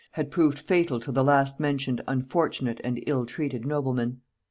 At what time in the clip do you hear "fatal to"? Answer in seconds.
0.57-1.11